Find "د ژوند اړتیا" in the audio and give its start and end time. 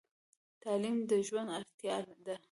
1.09-1.95